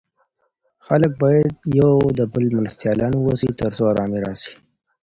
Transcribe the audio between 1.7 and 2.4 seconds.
يو د